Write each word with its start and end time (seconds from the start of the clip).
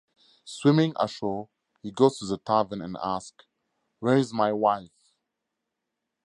Swimming 0.45 0.93
ashore, 0.99 1.49
he 1.83 1.91
goes 1.91 2.17
to 2.17 2.25
the 2.25 2.39
tavern 2.39 2.81
and 2.81 2.97
asks 3.03 3.45
"Where 3.99 4.17
is 4.17 4.33
my 4.33 4.51
Wife?". 4.51 5.13